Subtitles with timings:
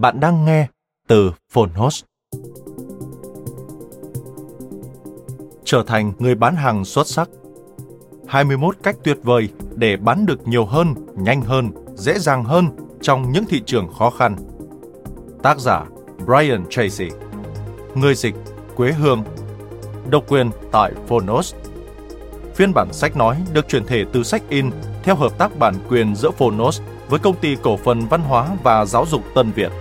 [0.00, 0.66] Bạn đang nghe
[1.08, 2.04] từ Phonos.
[5.64, 7.28] Trở thành người bán hàng xuất sắc
[8.28, 12.66] 21 cách tuyệt vời để bán được nhiều hơn, nhanh hơn, dễ dàng hơn
[13.00, 14.36] trong những thị trường khó khăn.
[15.42, 15.84] Tác giả
[16.26, 17.10] Brian Tracy
[17.94, 18.34] Người dịch
[18.76, 19.24] Quế Hương
[20.10, 21.54] Độc quyền tại Phonos
[22.54, 24.70] Phiên bản sách nói được chuyển thể từ sách in
[25.02, 28.84] theo hợp tác bản quyền giữa Phonos với công ty cổ phần văn hóa và
[28.84, 29.72] giáo dục Tân Việt.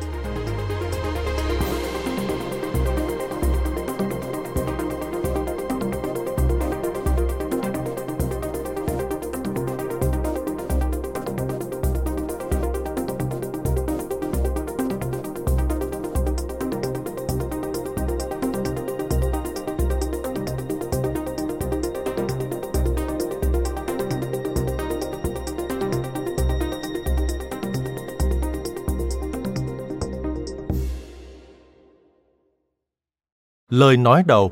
[33.71, 34.51] Lời nói đầu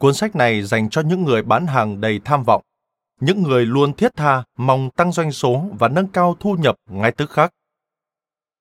[0.00, 2.62] Cuốn sách này dành cho những người bán hàng đầy tham vọng,
[3.20, 7.12] những người luôn thiết tha mong tăng doanh số và nâng cao thu nhập ngay
[7.12, 7.52] tức khắc.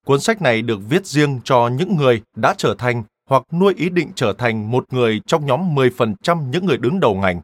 [0.05, 3.89] Cuốn sách này được viết riêng cho những người đã trở thành hoặc nuôi ý
[3.89, 7.41] định trở thành một người trong nhóm 10% những người đứng đầu ngành.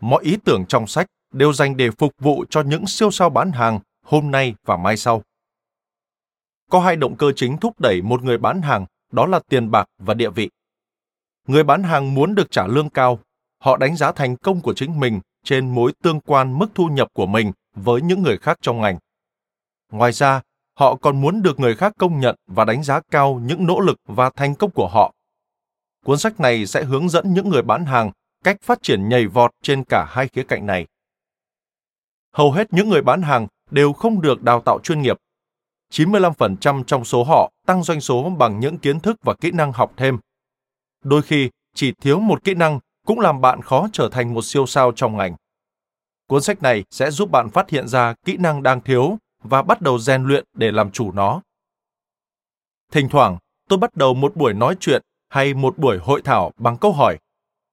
[0.00, 3.52] Mọi ý tưởng trong sách đều dành để phục vụ cho những siêu sao bán
[3.52, 5.22] hàng hôm nay và mai sau.
[6.70, 9.86] Có hai động cơ chính thúc đẩy một người bán hàng đó là tiền bạc
[9.98, 10.50] và địa vị.
[11.46, 13.18] Người bán hàng muốn được trả lương cao,
[13.58, 17.08] họ đánh giá thành công của chính mình trên mối tương quan mức thu nhập
[17.12, 18.98] của mình với những người khác trong ngành.
[19.92, 20.40] Ngoài ra,
[20.78, 23.96] họ còn muốn được người khác công nhận và đánh giá cao những nỗ lực
[24.06, 25.14] và thành công của họ.
[26.04, 28.10] Cuốn sách này sẽ hướng dẫn những người bán hàng
[28.44, 30.86] cách phát triển nhảy vọt trên cả hai khía cạnh này.
[32.32, 35.16] Hầu hết những người bán hàng đều không được đào tạo chuyên nghiệp
[35.90, 39.92] 95% trong số họ tăng doanh số bằng những kiến thức và kỹ năng học
[39.96, 40.18] thêm.
[41.04, 44.66] Đôi khi, chỉ thiếu một kỹ năng cũng làm bạn khó trở thành một siêu
[44.66, 45.34] sao trong ngành.
[46.26, 49.80] Cuốn sách này sẽ giúp bạn phát hiện ra kỹ năng đang thiếu và bắt
[49.80, 51.42] đầu rèn luyện để làm chủ nó.
[52.92, 56.76] Thỉnh thoảng, tôi bắt đầu một buổi nói chuyện hay một buổi hội thảo bằng
[56.76, 57.18] câu hỏi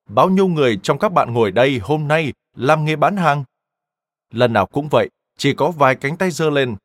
[0.10, 3.44] Bao nhiêu người trong các bạn ngồi đây hôm nay làm nghề bán hàng?
[4.32, 6.76] Lần nào cũng vậy, chỉ có vài cánh tay giơ lên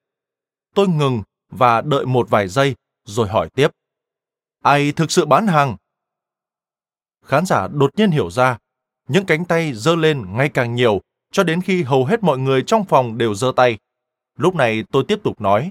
[0.74, 2.74] tôi ngừng và đợi một vài giây
[3.04, 3.68] rồi hỏi tiếp.
[4.62, 5.76] Ai thực sự bán hàng?
[7.24, 8.58] Khán giả đột nhiên hiểu ra,
[9.08, 11.00] những cánh tay giơ lên ngày càng nhiều
[11.32, 13.78] cho đến khi hầu hết mọi người trong phòng đều giơ tay.
[14.38, 15.70] Lúc này tôi tiếp tục nói.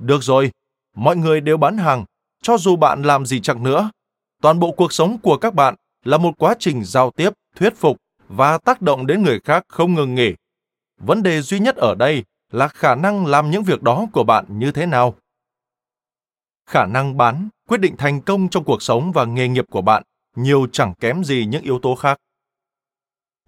[0.00, 0.50] Được rồi,
[0.96, 2.04] mọi người đều bán hàng,
[2.42, 3.90] cho dù bạn làm gì chẳng nữa.
[4.42, 5.74] Toàn bộ cuộc sống của các bạn
[6.04, 7.96] là một quá trình giao tiếp, thuyết phục
[8.28, 10.34] và tác động đến người khác không ngừng nghỉ.
[10.98, 14.44] Vấn đề duy nhất ở đây là khả năng làm những việc đó của bạn
[14.48, 15.14] như thế nào?
[16.66, 20.02] Khả năng bán, quyết định thành công trong cuộc sống và nghề nghiệp của bạn,
[20.36, 22.18] nhiều chẳng kém gì những yếu tố khác.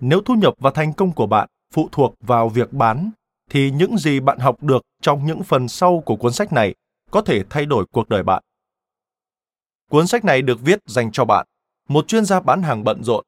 [0.00, 3.10] Nếu thu nhập và thành công của bạn phụ thuộc vào việc bán,
[3.50, 6.74] thì những gì bạn học được trong những phần sau của cuốn sách này
[7.10, 8.42] có thể thay đổi cuộc đời bạn.
[9.90, 11.46] Cuốn sách này được viết dành cho bạn,
[11.88, 13.24] một chuyên gia bán hàng bận rộn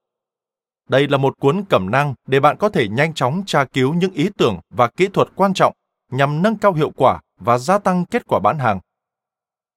[0.88, 4.12] đây là một cuốn cẩm năng để bạn có thể nhanh chóng tra cứu những
[4.12, 5.73] ý tưởng và kỹ thuật quan trọng
[6.11, 8.81] nhằm nâng cao hiệu quả và gia tăng kết quả bán hàng.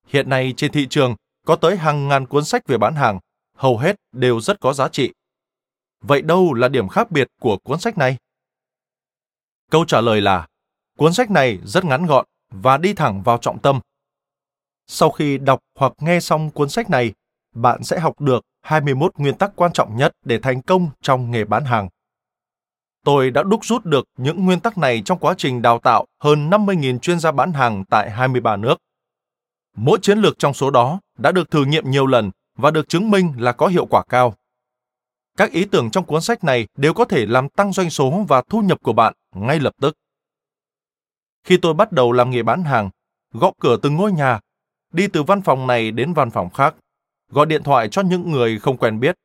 [0.08, 1.16] Hiện nay trên thị trường
[1.46, 3.20] có tới hàng ngàn cuốn sách về bán hàng,
[3.56, 5.14] hầu hết đều rất có giá trị.
[6.02, 8.18] Vậy đâu là điểm khác biệt của cuốn sách này?
[9.72, 10.48] Câu trả lời là
[10.98, 13.80] cuốn sách này rất ngắn gọn và đi thẳng vào trọng tâm.
[14.88, 17.14] Sau khi đọc hoặc nghe xong cuốn sách này,
[17.56, 21.46] bạn sẽ học được 21 nguyên tắc quan trọng nhất để thành công trong nghề
[21.46, 21.90] bán hàng.
[23.06, 26.50] Tôi đã đúc rút được những nguyên tắc này trong quá trình đào tạo hơn
[26.50, 28.76] 50.000 chuyên gia bán hàng tại 23 nước.
[29.78, 33.12] Mỗi chiến lược trong số đó đã được thử nghiệm nhiều lần và được chứng
[33.12, 34.36] minh là có hiệu quả cao.
[35.38, 38.44] Các ý tưởng trong cuốn sách này đều có thể làm tăng doanh số và
[38.50, 39.96] thu nhập của bạn ngay lập tức.
[41.44, 42.90] Khi tôi bắt đầu làm nghề bán hàng,
[43.34, 44.40] gõ cửa từng ngôi nhà,
[44.94, 46.76] đi từ văn phòng này đến văn phòng khác,
[47.30, 49.16] gọi điện thoại cho những người không quen biết,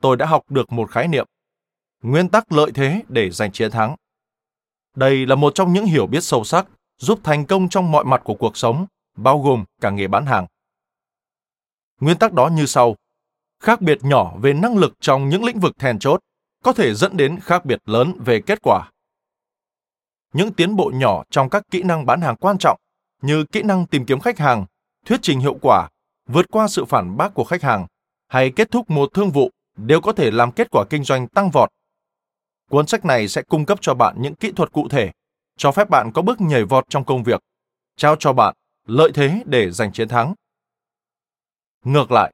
[0.00, 1.26] tôi đã học được một khái niệm
[2.02, 3.96] nguyên tắc lợi thế để giành chiến thắng.
[4.96, 6.66] Đây là một trong những hiểu biết sâu sắc
[6.98, 8.86] giúp thành công trong mọi mặt của cuộc sống,
[9.16, 10.46] bao gồm cả nghề bán hàng.
[12.00, 12.96] Nguyên tắc đó như sau:
[13.60, 16.20] khác biệt nhỏ về năng lực trong những lĩnh vực then chốt
[16.62, 18.90] có thể dẫn đến khác biệt lớn về kết quả.
[20.32, 22.80] Những tiến bộ nhỏ trong các kỹ năng bán hàng quan trọng
[23.22, 24.66] như kỹ năng tìm kiếm khách hàng,
[25.06, 25.88] thuyết trình hiệu quả,
[26.26, 27.86] vượt qua sự phản bác của khách hàng
[28.28, 31.50] hay kết thúc một thương vụ đều có thể làm kết quả kinh doanh tăng
[31.50, 31.70] vọt
[32.70, 35.12] Cuốn sách này sẽ cung cấp cho bạn những kỹ thuật cụ thể,
[35.56, 37.40] cho phép bạn có bước nhảy vọt trong công việc,
[37.96, 38.54] trao cho bạn
[38.86, 40.34] lợi thế để giành chiến thắng.
[41.84, 42.32] Ngược lại,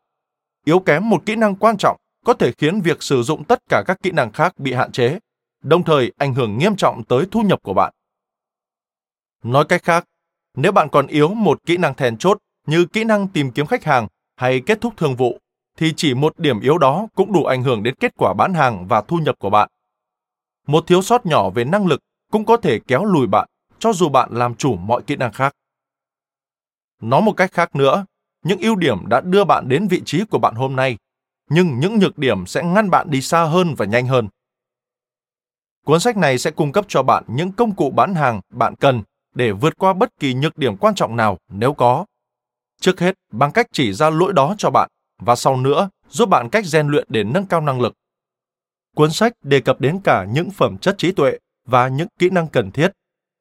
[0.64, 3.82] yếu kém một kỹ năng quan trọng có thể khiến việc sử dụng tất cả
[3.87, 5.19] các kỹ năng khác bị hạn chế,
[5.62, 7.92] đồng thời ảnh hưởng nghiêm trọng tới thu nhập của bạn.
[9.42, 10.04] Nói cách khác,
[10.54, 13.85] nếu bạn còn yếu một kỹ năng then chốt như kỹ năng tìm kiếm khách
[13.85, 15.39] hàng hay kết thúc thương vụ,
[15.77, 18.87] thì chỉ một điểm yếu đó cũng đủ ảnh hưởng đến kết quả bán hàng
[18.89, 19.69] và thu nhập của bạn.
[20.67, 22.01] Một thiếu sót nhỏ về năng lực
[22.33, 23.49] cũng có thể kéo lùi bạn,
[23.79, 25.53] cho dù bạn làm chủ mọi kỹ năng khác.
[27.01, 28.07] Nói một cách khác nữa,
[28.45, 30.97] những ưu điểm đã đưa bạn đến vị trí của bạn hôm nay,
[31.51, 34.29] nhưng những nhược điểm sẽ ngăn bạn đi xa hơn và nhanh hơn.
[35.85, 39.03] Cuốn sách này sẽ cung cấp cho bạn những công cụ bán hàng bạn cần
[39.35, 42.05] để vượt qua bất kỳ nhược điểm quan trọng nào nếu có.
[42.81, 44.88] Trước hết, bằng cách chỉ ra lỗi đó cho bạn
[45.19, 47.94] và sau nữa giúp bạn cách rèn luyện để nâng cao năng lực.
[48.97, 52.49] Cuốn sách đề cập đến cả những phẩm chất trí tuệ và những kỹ năng
[52.49, 52.93] cần thiết,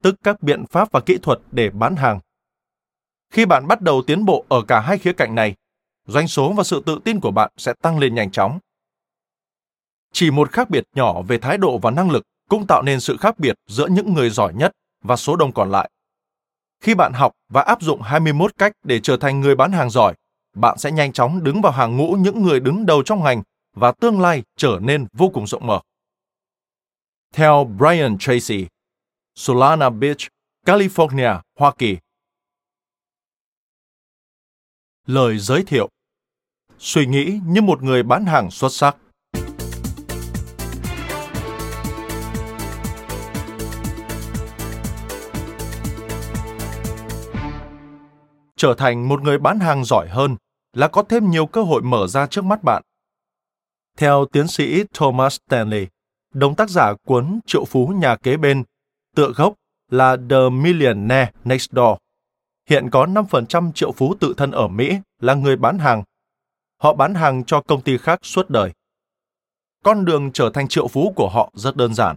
[0.03, 2.19] tức các biện pháp và kỹ thuật để bán hàng.
[3.33, 5.55] Khi bạn bắt đầu tiến bộ ở cả hai khía cạnh này,
[6.07, 8.59] doanh số và sự tự tin của bạn sẽ tăng lên nhanh chóng.
[10.13, 13.17] Chỉ một khác biệt nhỏ về thái độ và năng lực cũng tạo nên sự
[13.17, 14.71] khác biệt giữa những người giỏi nhất
[15.03, 15.89] và số đông còn lại.
[16.79, 20.13] Khi bạn học và áp dụng 21 cách để trở thành người bán hàng giỏi,
[20.55, 23.43] bạn sẽ nhanh chóng đứng vào hàng ngũ những người đứng đầu trong ngành
[23.73, 25.81] và tương lai trở nên vô cùng rộng mở.
[27.33, 28.67] Theo Brian Tracy,
[29.35, 30.17] Solana Beach,
[30.65, 31.97] California, Hoa Kỳ.
[35.05, 35.89] Lời giới thiệu
[36.79, 38.95] Suy nghĩ như một người bán hàng xuất sắc
[48.59, 50.35] Trở thành một người bán hàng giỏi hơn
[50.73, 52.83] là có thêm nhiều cơ hội mở ra trước mắt bạn
[53.97, 55.87] theo tiến sĩ Thomas Stanley,
[56.33, 58.63] đồng tác giả cuốn Triệu Phú Nhà Kế Bên,
[59.15, 59.53] tựa gốc
[59.91, 61.97] là The Millionaire Next Door.
[62.69, 66.03] Hiện có 5% triệu phú tự thân ở Mỹ là người bán hàng.
[66.77, 68.71] Họ bán hàng cho công ty khác suốt đời.
[69.83, 72.15] Con đường trở thành triệu phú của họ rất đơn giản.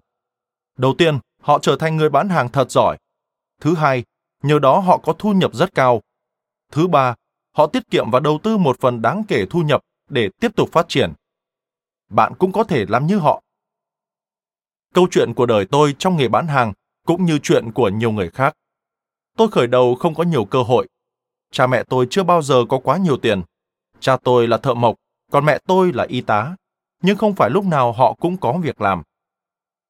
[0.79, 2.99] Đầu tiên, họ trở thành người bán hàng thật giỏi.
[3.61, 4.05] Thứ hai,
[4.43, 6.01] nhờ đó họ có thu nhập rất cao.
[6.72, 7.14] Thứ ba,
[7.56, 10.69] họ tiết kiệm và đầu tư một phần đáng kể thu nhập để tiếp tục
[10.72, 11.12] phát triển
[12.12, 13.43] bạn cũng có thể làm như họ.
[14.94, 16.72] Câu chuyện của đời tôi trong nghề bán hàng
[17.06, 18.55] cũng như chuyện của nhiều người khác.
[19.36, 20.88] Tôi khởi đầu không có nhiều cơ hội.
[21.50, 23.43] Cha mẹ tôi chưa bao giờ có quá nhiều tiền.
[24.00, 24.96] Cha tôi là thợ mộc,
[25.31, 26.56] còn mẹ tôi là y tá.
[27.02, 29.02] Nhưng không phải lúc nào họ cũng có việc làm.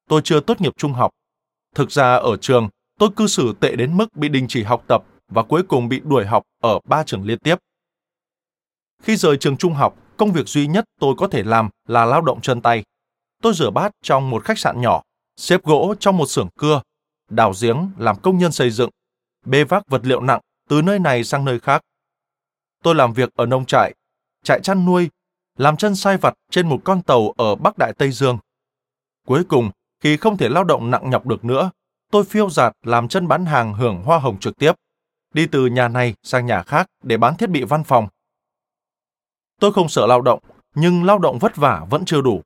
[0.08, 1.10] Tôi chưa tốt nghiệp trung học.
[1.74, 5.04] Thực ra ở trường, tôi cư xử tệ đến mức bị đình chỉ học tập
[5.34, 7.56] và cuối cùng bị đuổi học ở ba trường liên tiếp.
[9.02, 12.20] Khi rời trường trung học, công việc duy nhất tôi có thể làm là lao
[12.20, 12.84] động chân tay.
[13.42, 15.02] Tôi rửa bát trong một khách sạn nhỏ,
[15.36, 16.82] xếp gỗ trong một xưởng cưa,
[17.30, 18.90] đào giếng làm công nhân xây dựng,
[19.46, 21.82] bê vác vật liệu nặng từ nơi này sang nơi khác.
[22.82, 23.94] Tôi làm việc ở nông trại,
[24.44, 25.10] trại chăn nuôi,
[25.58, 28.38] làm chân sai vặt trên một con tàu ở Bắc Đại Tây Dương.
[29.26, 29.70] Cuối cùng,
[30.00, 31.70] khi không thể lao động nặng nhọc được nữa,
[32.10, 34.72] tôi phiêu giạt làm chân bán hàng hưởng hoa hồng trực tiếp,
[35.32, 38.08] đi từ nhà này sang nhà khác để bán thiết bị văn phòng
[39.60, 40.40] Tôi không sợ lao động,
[40.74, 42.42] nhưng lao động vất vả vẫn chưa đủ.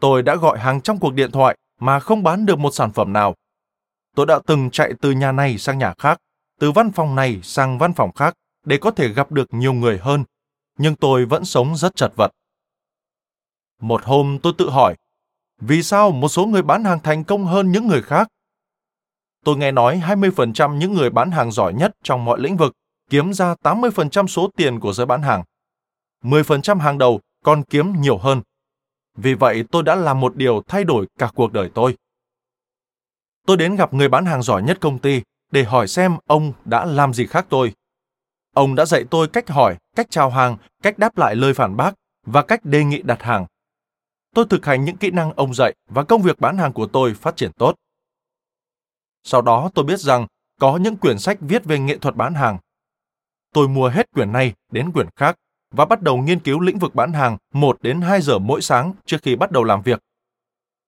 [0.00, 3.12] Tôi đã gọi hàng trăm cuộc điện thoại mà không bán được một sản phẩm
[3.12, 3.34] nào.
[4.14, 6.18] Tôi đã từng chạy từ nhà này sang nhà khác,
[6.60, 9.98] từ văn phòng này sang văn phòng khác để có thể gặp được nhiều người
[9.98, 10.24] hơn,
[10.78, 12.30] nhưng tôi vẫn sống rất chật vật.
[13.80, 14.94] Một hôm tôi tự hỏi,
[15.60, 18.28] vì sao một số người bán hàng thành công hơn những người khác?
[19.46, 22.72] Tôi nghe nói 20% những người bán hàng giỏi nhất trong mọi lĩnh vực
[23.10, 25.42] kiếm ra 80% số tiền của giới bán hàng.
[26.24, 28.42] 10% hàng đầu còn kiếm nhiều hơn.
[29.16, 31.96] Vì vậy tôi đã làm một điều thay đổi cả cuộc đời tôi.
[33.46, 35.22] Tôi đến gặp người bán hàng giỏi nhất công ty
[35.52, 37.72] để hỏi xem ông đã làm gì khác tôi.
[38.54, 41.94] Ông đã dạy tôi cách hỏi, cách chào hàng, cách đáp lại lời phản bác
[42.26, 43.46] và cách đề nghị đặt hàng.
[44.34, 47.14] Tôi thực hành những kỹ năng ông dạy và công việc bán hàng của tôi
[47.14, 47.74] phát triển tốt.
[49.28, 50.26] Sau đó tôi biết rằng
[50.60, 52.58] có những quyển sách viết về nghệ thuật bán hàng.
[53.52, 55.36] Tôi mua hết quyển này đến quyển khác
[55.70, 58.92] và bắt đầu nghiên cứu lĩnh vực bán hàng 1 đến 2 giờ mỗi sáng
[59.06, 60.00] trước khi bắt đầu làm việc.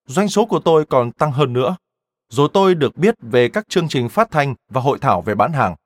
[0.07, 1.77] Doanh số của tôi còn tăng hơn nữa.
[2.29, 5.53] Rồi tôi được biết về các chương trình phát thanh và hội thảo về bán
[5.53, 5.77] hàng.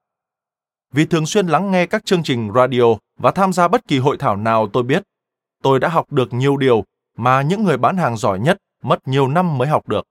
[0.92, 2.84] Vì thường xuyên lắng nghe các chương trình radio
[3.18, 5.02] và tham gia bất kỳ hội thảo nào tôi biết,
[5.62, 6.84] tôi đã học được nhiều điều
[7.16, 10.06] mà những người bán hàng giỏi nhất mất nhiều năm mới học được.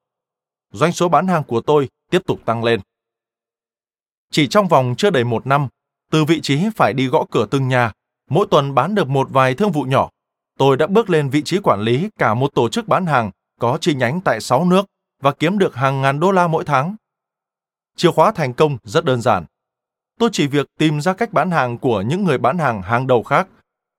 [0.71, 2.79] Doanh số bán hàng của tôi tiếp tục tăng lên.
[4.31, 5.67] Chỉ trong vòng chưa đầy một năm,
[6.11, 7.91] từ vị trí phải đi gõ cửa từng nhà,
[8.29, 10.09] mỗi tuần bán được một vài thương vụ nhỏ,
[10.57, 13.77] tôi đã bước lên vị trí quản lý cả một tổ chức bán hàng có
[13.81, 14.85] chi nhánh tại 6 nước
[15.21, 16.95] và kiếm được hàng ngàn đô la mỗi tháng.
[17.97, 19.45] Chìa khóa thành công rất đơn giản.
[20.19, 23.23] Tôi chỉ việc tìm ra cách bán hàng của những người bán hàng hàng đầu
[23.23, 23.47] khác,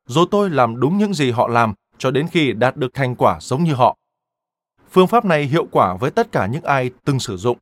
[0.07, 3.38] rồi tôi làm đúng những gì họ làm cho đến khi đạt được thành quả
[3.41, 3.97] giống như họ.
[4.92, 7.58] Phương pháp này hiệu quả với tất cả những ai từng sử dụng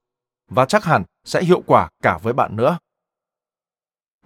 [0.49, 2.79] và chắc hẳn sẽ hiệu quả cả với bạn nữa.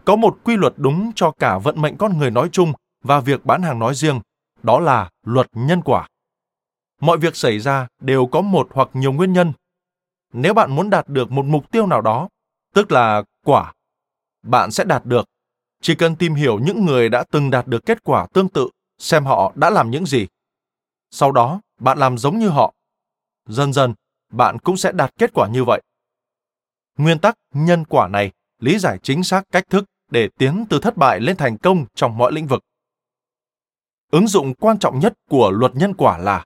[0.04, 3.44] Có một quy luật đúng cho cả vận mệnh con người nói chung và việc
[3.44, 4.20] bán hàng nói riêng,
[4.62, 6.08] đó là luật nhân quả.
[7.00, 9.52] Mọi việc xảy ra đều có một hoặc nhiều nguyên nhân.
[10.32, 12.28] Nếu bạn muốn đạt được một mục tiêu nào đó,
[12.74, 13.72] tức là quả,
[14.42, 15.24] bạn sẽ đạt được.
[15.82, 18.68] Chỉ cần tìm hiểu những người đã từng đạt được kết quả tương tự,
[18.98, 20.26] xem họ đã làm những gì.
[21.10, 22.73] Sau đó, bạn làm giống như họ.
[23.48, 23.94] Dần dần,
[24.32, 25.82] bạn cũng sẽ đạt kết quả như vậy.
[26.98, 30.96] Nguyên tắc nhân quả này lý giải chính xác cách thức để tiến từ thất
[30.96, 32.64] bại lên thành công trong mọi lĩnh vực.
[34.10, 36.44] Ứng dụng quan trọng nhất của luật nhân quả là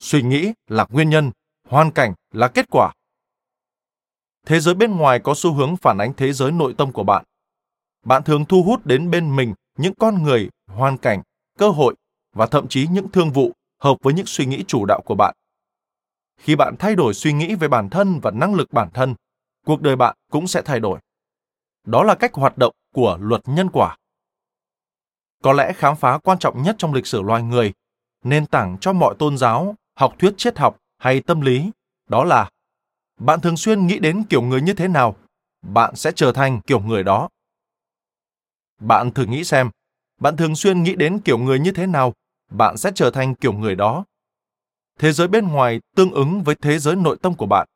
[0.00, 1.30] suy nghĩ là nguyên nhân,
[1.68, 2.92] hoàn cảnh là kết quả.
[4.46, 7.24] Thế giới bên ngoài có xu hướng phản ánh thế giới nội tâm của bạn.
[8.04, 11.22] Bạn thường thu hút đến bên mình những con người, hoàn cảnh,
[11.58, 11.94] cơ hội
[12.32, 15.34] và thậm chí những thương vụ hợp với những suy nghĩ chủ đạo của bạn.
[16.40, 19.14] Khi bạn thay đổi suy nghĩ về bản thân và năng lực bản thân,
[19.66, 21.00] cuộc đời bạn cũng sẽ thay đổi.
[21.84, 23.96] Đó là cách hoạt động của luật nhân quả.
[25.42, 27.72] Có lẽ khám phá quan trọng nhất trong lịch sử loài người,
[28.24, 31.70] nền tảng cho mọi tôn giáo, học thuyết triết học hay tâm lý,
[32.08, 32.50] đó là
[33.18, 35.16] bạn thường xuyên nghĩ đến kiểu người như thế nào,
[35.62, 37.28] bạn sẽ trở thành kiểu người đó.
[38.80, 39.70] Bạn thử nghĩ xem,
[40.20, 42.14] bạn thường xuyên nghĩ đến kiểu người như thế nào,
[42.50, 44.04] bạn sẽ trở thành kiểu người đó.
[45.00, 47.68] Thế giới bên ngoài tương ứng với thế giới nội tâm của bạn.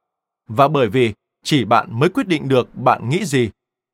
[0.48, 1.12] Và bởi vì
[1.44, 3.50] chỉ bạn mới quyết định được bạn nghĩ gì,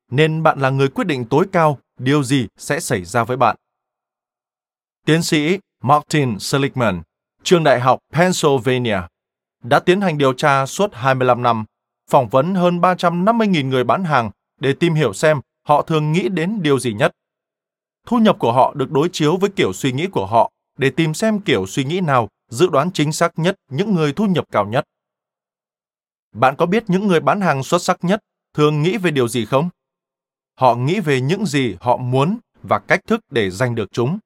[0.09, 3.55] nên bạn là người quyết định tối cao điều gì sẽ xảy ra với bạn.
[5.05, 7.01] Tiến sĩ Martin Seligman,
[7.43, 8.97] trường đại học Pennsylvania,
[9.63, 11.65] đã tiến hành điều tra suốt 25 năm,
[12.09, 16.61] phỏng vấn hơn 350.000 người bán hàng để tìm hiểu xem họ thường nghĩ đến
[16.61, 17.11] điều gì nhất.
[18.07, 21.13] Thu nhập của họ được đối chiếu với kiểu suy nghĩ của họ để tìm
[21.13, 24.65] xem kiểu suy nghĩ nào dự đoán chính xác nhất những người thu nhập cao
[24.65, 24.83] nhất.
[26.31, 28.19] Bạn có biết những người bán hàng xuất sắc nhất
[28.53, 29.69] thường nghĩ về điều gì không?
[30.55, 34.19] Họ nghĩ về những gì họ muốn và cách thức để giành được chúng.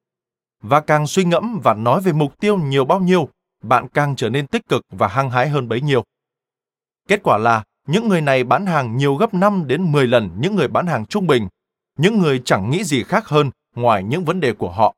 [0.62, 3.28] Và càng suy ngẫm và nói về mục tiêu nhiều bao nhiêu,
[3.62, 6.04] bạn càng trở nên tích cực và hăng hái hơn bấy nhiêu.
[7.08, 10.56] Kết quả là những người này bán hàng nhiều gấp 5 đến 10 lần những
[10.56, 11.48] người bán hàng trung bình,
[11.98, 14.94] những người chẳng nghĩ gì khác hơn ngoài những vấn đề của họ.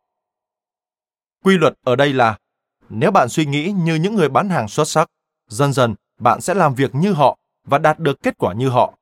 [1.44, 2.38] Quy luật ở đây là
[2.88, 5.08] nếu bạn suy nghĩ như những người bán hàng xuất sắc,
[5.48, 8.94] dần dần bạn sẽ làm việc như họ và đạt được kết quả như họ.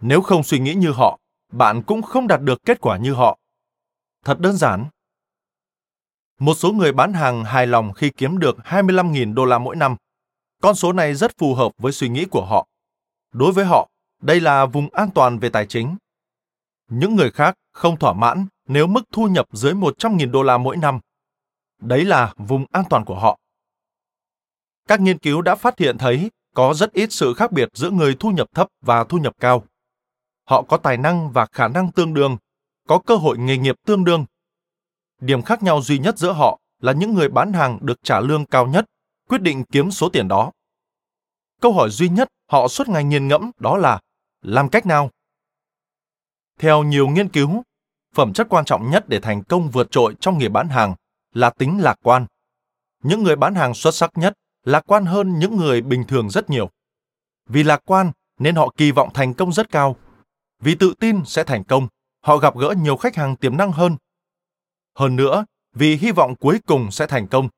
[0.00, 1.18] Nếu không suy nghĩ như họ,
[1.52, 3.38] bạn cũng không đạt được kết quả như họ.
[4.24, 4.86] Thật đơn giản.
[6.38, 9.96] Một số người bán hàng hài lòng khi kiếm được 25.000 đô la mỗi năm.
[10.62, 12.66] Con số này rất phù hợp với suy nghĩ của họ.
[13.32, 13.88] Đối với họ,
[14.22, 15.96] đây là vùng an toàn về tài chính.
[16.88, 20.76] Những người khác không thỏa mãn nếu mức thu nhập dưới 100.000 đô la mỗi
[20.76, 21.00] năm.
[21.84, 23.38] Đấy là vùng an toàn của họ.
[24.88, 28.16] Các nghiên cứu đã phát hiện thấy có rất ít sự khác biệt giữa người
[28.20, 29.64] thu nhập thấp và thu nhập cao.
[30.44, 32.36] Họ có tài năng và khả năng tương đương,
[32.88, 34.26] có cơ hội nghề nghiệp tương đương.
[35.20, 38.46] Điểm khác nhau duy nhất giữa họ là những người bán hàng được trả lương
[38.46, 38.84] cao nhất
[39.28, 40.52] quyết định kiếm số tiền đó.
[41.60, 44.00] Câu hỏi duy nhất họ suốt ngày nghiền ngẫm đó là
[44.42, 45.10] làm cách nào?
[46.58, 47.62] Theo nhiều nghiên cứu,
[48.14, 50.94] phẩm chất quan trọng nhất để thành công vượt trội trong nghề bán hàng
[51.34, 52.26] là tính lạc quan.
[53.02, 56.50] Những người bán hàng xuất sắc nhất lạc quan hơn những người bình thường rất
[56.50, 56.70] nhiều.
[57.48, 59.96] Vì lạc quan nên họ kỳ vọng thành công rất cao.
[60.60, 61.88] Vì tự tin sẽ thành công,
[62.20, 63.96] họ gặp gỡ nhiều khách hàng tiềm năng hơn.
[64.94, 67.48] Hơn nữa, vì hy vọng cuối cùng sẽ thành công.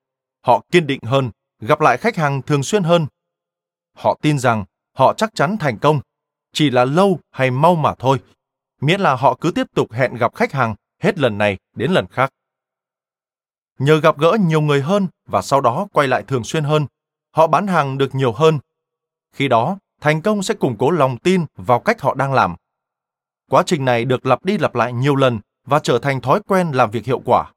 [0.43, 1.31] Họ kiên định hơn,
[1.61, 3.07] gặp lại khách hàng thường xuyên hơn.
[3.95, 4.65] Họ tin rằng
[4.97, 6.01] họ chắc chắn thành công,
[6.53, 8.21] chỉ là lâu hay mau mà thôi,
[8.81, 12.07] miễn là họ cứ tiếp tục hẹn gặp khách hàng hết lần này đến lần
[12.07, 12.31] khác.
[13.79, 16.87] Nhờ gặp gỡ nhiều người hơn và sau đó quay lại thường xuyên hơn,
[17.33, 18.59] họ bán hàng được nhiều hơn.
[19.33, 22.57] Khi đó, thành công sẽ củng cố lòng tin vào cách họ đang làm.
[23.51, 26.71] Quá trình này được lặp đi lặp lại nhiều lần và trở thành thói quen
[26.71, 27.53] làm việc hiệu quả.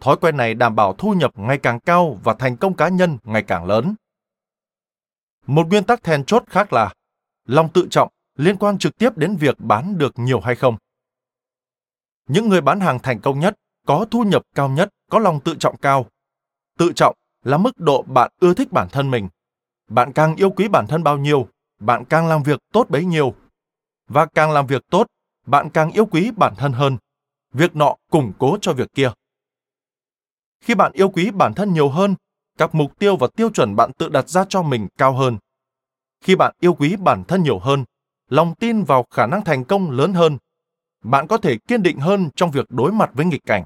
[0.00, 3.18] Thói quen này đảm bảo thu nhập ngày càng cao và thành công cá nhân
[3.24, 3.94] ngày càng lớn.
[5.46, 6.94] Một nguyên tắc then chốt khác là
[7.46, 10.76] lòng tự trọng liên quan trực tiếp đến việc bán được nhiều hay không.
[12.28, 13.54] Những người bán hàng thành công nhất,
[13.86, 16.06] có thu nhập cao nhất, có lòng tự trọng cao.
[16.78, 19.28] Tự trọng là mức độ bạn ưa thích bản thân mình.
[19.88, 21.48] Bạn càng yêu quý bản thân bao nhiêu,
[21.80, 23.34] bạn càng làm việc tốt bấy nhiêu.
[24.08, 25.06] Và càng làm việc tốt,
[25.46, 26.96] bạn càng yêu quý bản thân hơn.
[27.52, 29.10] Việc nọ củng cố cho việc kia.
[30.60, 32.14] Khi bạn yêu quý bản thân nhiều hơn,
[32.58, 35.38] các mục tiêu và tiêu chuẩn bạn tự đặt ra cho mình cao hơn.
[36.20, 37.84] Khi bạn yêu quý bản thân nhiều hơn,
[38.28, 40.38] lòng tin vào khả năng thành công lớn hơn,
[41.04, 43.64] bạn có thể kiên định hơn trong việc đối mặt với nghịch cảnh.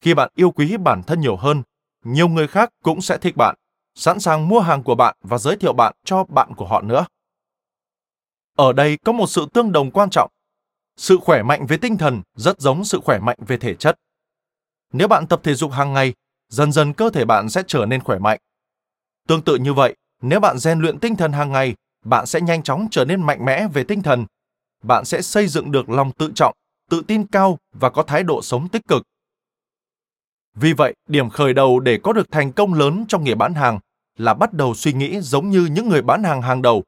[0.00, 1.62] Khi bạn yêu quý bản thân nhiều hơn,
[2.04, 3.54] nhiều người khác cũng sẽ thích bạn,
[3.94, 7.06] sẵn sàng mua hàng của bạn và giới thiệu bạn cho bạn của họ nữa.
[8.56, 10.30] Ở đây có một sự tương đồng quan trọng.
[10.96, 13.96] Sự khỏe mạnh về tinh thần rất giống sự khỏe mạnh về thể chất.
[14.92, 16.14] Nếu bạn tập thể dục hàng ngày,
[16.48, 18.38] dần dần cơ thể bạn sẽ trở nên khỏe mạnh.
[19.28, 21.74] Tương tự như vậy, nếu bạn rèn luyện tinh thần hàng ngày,
[22.04, 24.26] bạn sẽ nhanh chóng trở nên mạnh mẽ về tinh thần.
[24.82, 26.54] Bạn sẽ xây dựng được lòng tự trọng,
[26.90, 29.02] tự tin cao và có thái độ sống tích cực.
[30.60, 33.78] Vì vậy, điểm khởi đầu để có được thành công lớn trong nghề bán hàng
[34.16, 36.84] là bắt đầu suy nghĩ giống như những người bán hàng hàng đầu.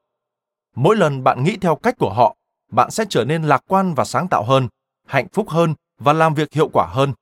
[0.75, 2.35] Mỗi lần bạn nghĩ theo cách của họ,
[2.71, 4.67] bạn sẽ trở nên lạc quan và sáng tạo hơn,
[5.07, 7.13] hạnh phúc hơn và làm việc hiệu quả hơn.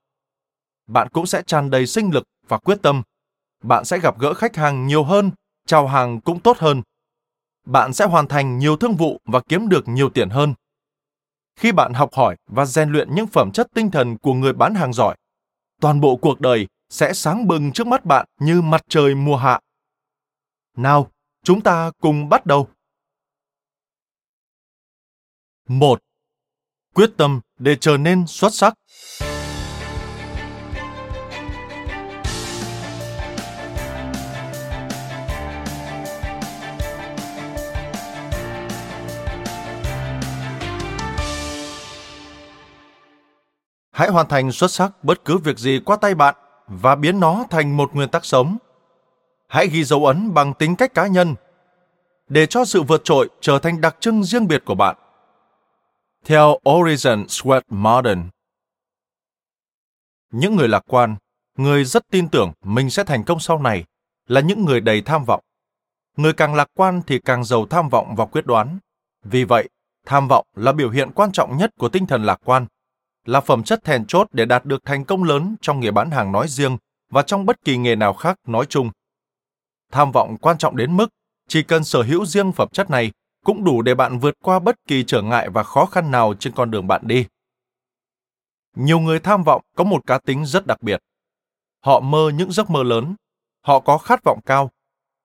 [0.86, 3.02] Bạn cũng sẽ tràn đầy sinh lực và quyết tâm.
[3.62, 5.30] Bạn sẽ gặp gỡ khách hàng nhiều hơn,
[5.66, 6.82] chào hàng cũng tốt hơn.
[7.66, 10.54] Bạn sẽ hoàn thành nhiều thương vụ và kiếm được nhiều tiền hơn.
[11.56, 14.74] Khi bạn học hỏi và rèn luyện những phẩm chất tinh thần của người bán
[14.74, 15.16] hàng giỏi,
[15.80, 19.60] toàn bộ cuộc đời sẽ sáng bừng trước mắt bạn như mặt trời mùa hạ.
[20.76, 21.10] Nào,
[21.44, 22.68] chúng ta cùng bắt đầu.
[25.68, 26.00] 1.
[26.94, 28.74] Quyết tâm để trở nên xuất sắc.
[44.00, 46.34] Hãy hoàn thành xuất sắc bất cứ việc gì qua tay bạn
[46.66, 48.56] và biến nó thành một nguyên tắc sống.
[49.48, 51.34] Hãy ghi dấu ấn bằng tính cách cá nhân
[52.28, 54.96] để cho sự vượt trội trở thành đặc trưng riêng biệt của bạn.
[56.24, 58.28] Theo Horizon Sweat Modern,
[60.30, 61.16] những người lạc quan,
[61.56, 63.84] người rất tin tưởng mình sẽ thành công sau này
[64.28, 65.40] là những người đầy tham vọng.
[66.16, 68.78] Người càng lạc quan thì càng giàu tham vọng và quyết đoán.
[69.24, 69.68] Vì vậy,
[70.06, 72.66] tham vọng là biểu hiện quan trọng nhất của tinh thần lạc quan
[73.24, 76.32] là phẩm chất then chốt để đạt được thành công lớn trong nghề bán hàng
[76.32, 76.76] nói riêng
[77.10, 78.90] và trong bất kỳ nghề nào khác nói chung.
[79.92, 81.08] Tham vọng quan trọng đến mức
[81.48, 83.12] chỉ cần sở hữu riêng phẩm chất này
[83.44, 86.52] cũng đủ để bạn vượt qua bất kỳ trở ngại và khó khăn nào trên
[86.52, 87.26] con đường bạn đi.
[88.76, 91.00] Nhiều người tham vọng có một cá tính rất đặc biệt.
[91.80, 93.14] Họ mơ những giấc mơ lớn,
[93.62, 94.70] họ có khát vọng cao,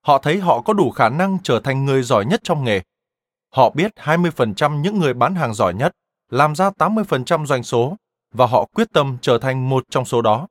[0.01, 2.81] họ thấy họ có đủ khả năng trở thành người giỏi nhất trong nghề.
[3.49, 5.91] Họ biết 20% những người bán hàng giỏi nhất
[6.29, 7.97] làm ra 80% doanh số
[8.31, 10.47] và họ quyết tâm trở thành một trong số đó.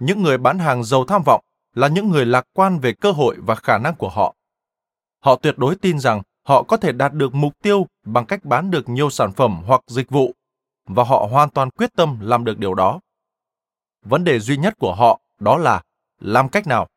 [0.00, 3.36] Những người bán hàng giàu tham vọng là những người lạc quan về cơ hội
[3.38, 4.34] và khả năng của họ.
[5.20, 8.70] Họ tuyệt đối tin rằng họ có thể đạt được mục tiêu bằng cách bán
[8.70, 10.34] được nhiều sản phẩm hoặc dịch vụ
[10.86, 13.00] và họ hoàn toàn quyết tâm làm được điều đó.
[14.04, 15.82] Vấn đề duy nhất của họ đó là
[16.20, 16.88] làm cách nào.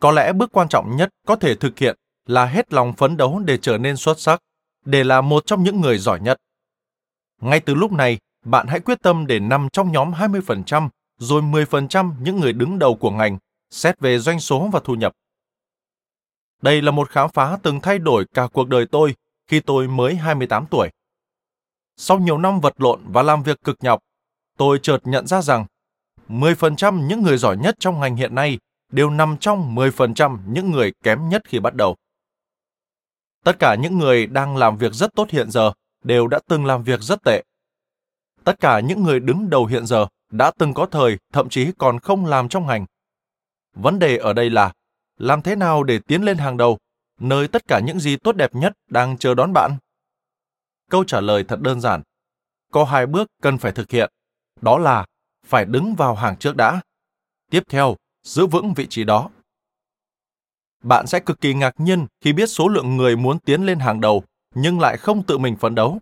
[0.00, 1.96] Có lẽ bước quan trọng nhất có thể thực hiện
[2.26, 4.42] là hết lòng phấn đấu để trở nên xuất sắc
[4.88, 6.36] để là một trong những người giỏi nhất.
[7.40, 12.12] Ngay từ lúc này, bạn hãy quyết tâm để nằm trong nhóm 20%, rồi 10%
[12.20, 13.38] những người đứng đầu của ngành,
[13.70, 15.12] xét về doanh số và thu nhập.
[16.62, 19.14] Đây là một khám phá từng thay đổi cả cuộc đời tôi
[19.46, 20.88] khi tôi mới 28 tuổi.
[21.96, 24.00] Sau nhiều năm vật lộn và làm việc cực nhọc,
[24.56, 25.66] tôi chợt nhận ra rằng
[26.28, 28.58] 10% những người giỏi nhất trong ngành hiện nay
[28.92, 31.96] đều nằm trong 10% những người kém nhất khi bắt đầu.
[33.44, 35.72] Tất cả những người đang làm việc rất tốt hiện giờ
[36.04, 37.44] đều đã từng làm việc rất tệ.
[38.44, 42.00] Tất cả những người đứng đầu hiện giờ đã từng có thời thậm chí còn
[42.00, 42.86] không làm trong ngành.
[43.74, 44.72] Vấn đề ở đây là
[45.18, 46.78] làm thế nào để tiến lên hàng đầu,
[47.20, 49.76] nơi tất cả những gì tốt đẹp nhất đang chờ đón bạn?
[50.90, 52.02] Câu trả lời thật đơn giản.
[52.72, 54.10] Có hai bước cần phải thực hiện.
[54.60, 55.06] Đó là
[55.46, 56.80] phải đứng vào hàng trước đã.
[57.50, 59.30] Tiếp theo, giữ vững vị trí đó.
[60.82, 64.00] Bạn sẽ cực kỳ ngạc nhiên khi biết số lượng người muốn tiến lên hàng
[64.00, 64.22] đầu
[64.54, 65.98] nhưng lại không tự mình phấn đấu.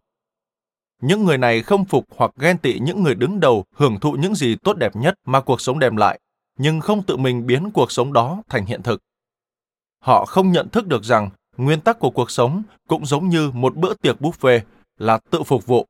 [1.03, 4.35] Những người này không phục hoặc ghen tị những người đứng đầu hưởng thụ những
[4.35, 6.21] gì tốt đẹp nhất mà cuộc sống đem lại,
[6.59, 9.01] nhưng không tự mình biến cuộc sống đó thành hiện thực.
[10.01, 13.77] Họ không nhận thức được rằng nguyên tắc của cuộc sống cũng giống như một
[13.77, 14.61] bữa tiệc buffet
[14.99, 15.87] là tự phục vụ.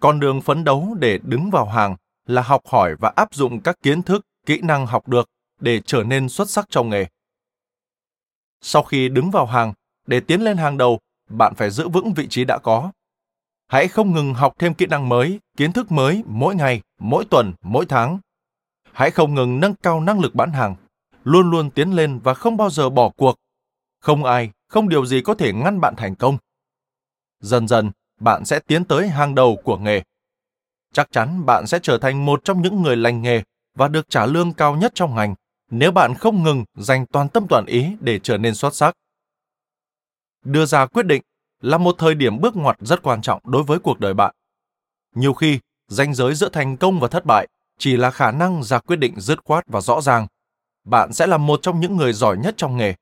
[0.00, 3.76] Con đường phấn đấu để đứng vào hàng là học hỏi và áp dụng các
[3.82, 5.28] kiến thức, kỹ năng học được
[5.60, 7.06] để trở nên xuất sắc trong nghề.
[8.72, 9.72] Sau khi đứng vào hàng,
[10.06, 10.98] để tiến lên hàng đầu,
[11.30, 12.92] bạn phải giữ vững vị trí đã có.
[13.68, 17.52] Hãy không ngừng học thêm kỹ năng mới, kiến thức mới mỗi ngày, mỗi tuần,
[17.62, 18.18] mỗi tháng.
[18.92, 20.76] Hãy không ngừng nâng cao năng lực bán hàng,
[21.24, 23.36] luôn luôn tiến lên và không bao giờ bỏ cuộc.
[24.00, 26.36] Không ai, không điều gì có thể ngăn bạn thành công.
[27.40, 30.02] Dần dần, bạn sẽ tiến tới hàng đầu của nghề.
[30.92, 33.42] Chắc chắn bạn sẽ trở thành một trong những người lành nghề
[33.74, 35.34] và được trả lương cao nhất trong ngành
[35.74, 38.94] nếu bạn không ngừng dành toàn tâm toàn ý để trở nên xuất sắc.
[40.44, 41.22] Đưa ra quyết định
[41.60, 44.34] là một thời điểm bước ngoặt rất quan trọng đối với cuộc đời bạn.
[45.14, 45.58] Nhiều khi,
[45.88, 49.20] ranh giới giữa thành công và thất bại chỉ là khả năng ra quyết định
[49.20, 50.26] dứt khoát và rõ ràng.
[50.84, 52.94] Bạn sẽ là một trong những người giỏi nhất trong nghề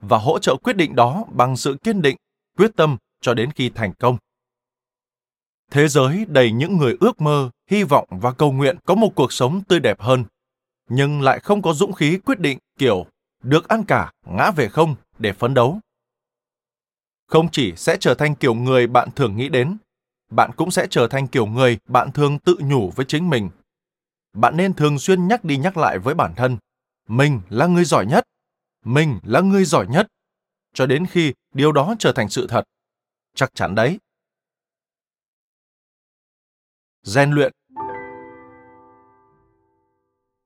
[0.00, 2.16] và hỗ trợ quyết định đó bằng sự kiên định,
[2.56, 4.18] quyết tâm cho đến khi thành công.
[5.70, 9.32] Thế giới đầy những người ước mơ, hy vọng và cầu nguyện có một cuộc
[9.32, 10.24] sống tươi đẹp hơn,
[10.88, 13.06] nhưng lại không có dũng khí quyết định kiểu
[13.42, 15.80] được ăn cả, ngã về không để phấn đấu.
[17.26, 19.76] Không chỉ sẽ trở thành kiểu người bạn thường nghĩ đến,
[20.30, 23.50] bạn cũng sẽ trở thành kiểu người bạn thường tự nhủ với chính mình.
[24.32, 26.58] Bạn nên thường xuyên nhắc đi nhắc lại với bản thân,
[27.08, 28.24] mình là người giỏi nhất,
[28.84, 30.06] mình là người giỏi nhất,
[30.74, 32.64] cho đến khi điều đó trở thành sự thật.
[33.34, 33.98] Chắc chắn đấy.
[37.02, 37.52] Rèn luyện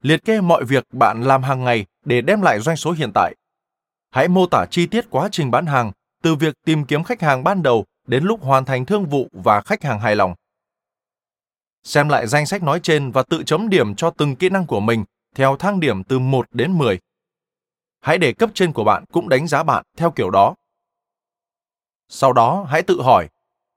[0.03, 3.37] Liệt kê mọi việc bạn làm hàng ngày để đem lại doanh số hiện tại.
[4.11, 7.45] Hãy mô tả chi tiết quá trình bán hàng từ việc tìm kiếm khách hàng
[7.45, 10.35] ban đầu đến lúc hoàn thành thương vụ và khách hàng hài lòng.
[11.85, 14.81] Xem lại danh sách nói trên và tự chấm điểm cho từng kỹ năng của
[14.81, 16.99] mình theo thang điểm từ 1 đến 10.
[18.01, 20.55] Hãy để cấp trên của bạn cũng đánh giá bạn theo kiểu đó.
[22.09, 23.29] Sau đó, hãy tự hỏi,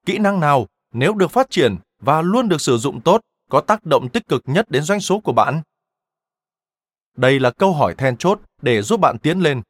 [0.05, 3.85] kỹ năng nào nếu được phát triển và luôn được sử dụng tốt có tác
[3.85, 5.61] động tích cực nhất đến doanh số của bạn?
[7.17, 9.61] Đây là câu hỏi then chốt để giúp bạn tiến lên.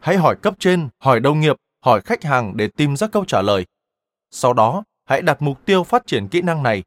[0.00, 3.42] Hãy hỏi cấp trên, hỏi đồng nghiệp, hỏi khách hàng để tìm ra câu trả
[3.42, 3.66] lời.
[4.30, 6.82] Sau đó, hãy đặt mục tiêu phát triển kỹ năng này.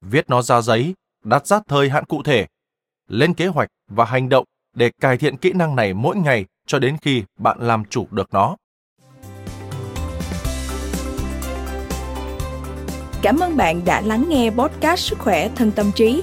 [0.00, 2.46] Viết nó ra giấy, đặt ra thời hạn cụ thể,
[3.08, 6.78] lên kế hoạch và hành động để cải thiện kỹ năng này mỗi ngày cho
[6.78, 8.56] đến khi bạn làm chủ được nó.
[13.22, 16.22] Cảm ơn bạn đã lắng nghe podcast Sức khỏe thân tâm trí.